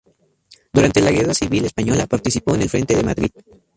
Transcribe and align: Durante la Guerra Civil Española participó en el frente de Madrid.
Durante 0.73 0.99
la 0.99 1.11
Guerra 1.11 1.35
Civil 1.35 1.65
Española 1.65 2.07
participó 2.07 2.55
en 2.55 2.63
el 2.63 2.69
frente 2.71 2.95
de 2.95 3.03
Madrid. 3.03 3.29